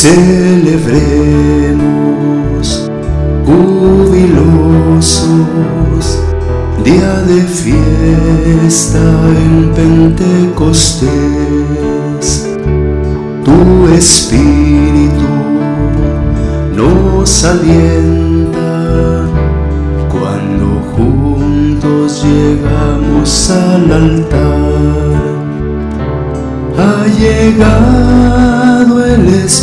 [0.00, 2.88] Celebremos
[3.44, 5.26] jubilosos
[6.84, 9.00] día de fiesta
[9.44, 11.08] en Pentecostés.
[13.44, 15.26] Tu espíritu
[16.76, 19.26] nos alienta
[20.12, 25.18] cuando juntos llegamos al altar.
[26.78, 27.97] Ha llegado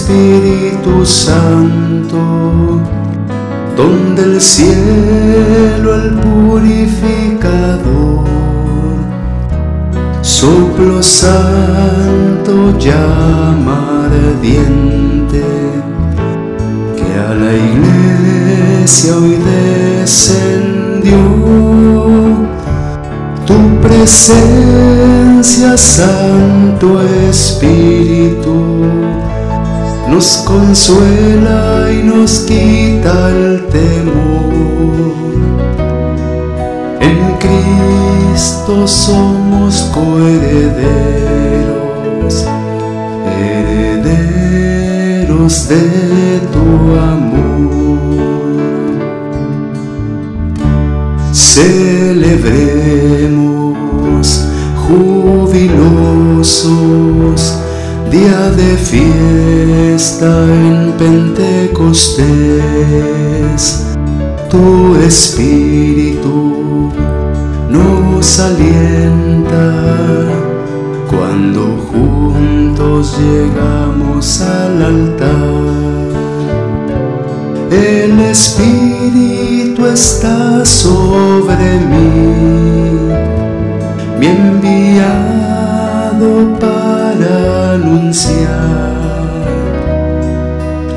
[0.07, 2.19] Espíritu Santo,
[3.75, 8.27] donde el cielo el purificador,
[10.21, 15.43] soplo santo llama ardiente,
[16.95, 19.39] que a la iglesia hoy
[20.03, 21.17] descendió.
[23.47, 28.85] Tu presencia, Santo Espíritu,
[30.15, 35.13] nos consuela y nos quita el temor.
[37.01, 40.75] En Cristo somos coherederos,
[43.41, 44.07] herederos
[45.67, 45.83] de
[46.53, 46.65] tu
[46.97, 47.99] amor.
[51.33, 52.15] Celebremos
[54.87, 56.25] jubilosos
[58.09, 59.54] día de fiesta
[59.97, 62.25] en Pentecostés.
[64.49, 66.91] Tu espíritu
[67.69, 69.73] nos alienta
[71.09, 76.11] cuando juntos llegamos al altar.
[77.71, 82.99] El Espíritu está sobre mí,
[84.19, 85.39] mi enviado
[86.59, 88.74] para anunciar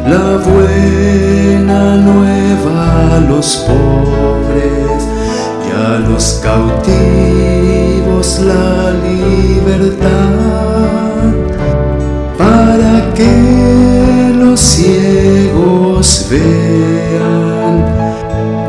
[0.08, 5.06] la buena nueva a los pobres
[5.66, 10.08] y a los cautivos la libertad.
[12.38, 17.84] Para que los ciegos vean,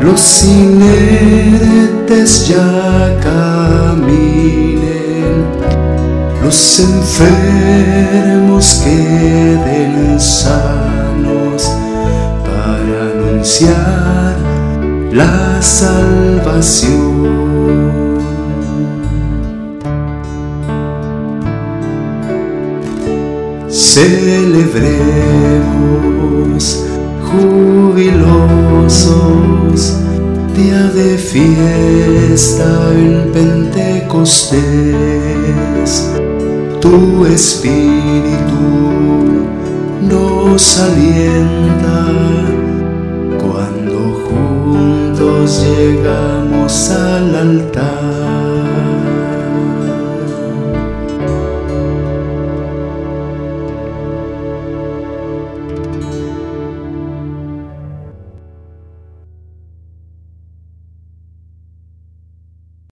[0.02, 5.46] los inertes ya caminen,
[6.42, 10.79] los enfermos queden sanos
[12.44, 14.36] para anunciar
[15.12, 17.00] la salvación.
[23.68, 25.10] Celebremos
[27.30, 28.70] jubilosos
[30.54, 34.60] día de fiesta en Pentecostés.
[36.80, 38.99] Tu espíritu
[40.50, 42.06] nos alienta
[43.38, 47.99] cuando juntos llegamos al altar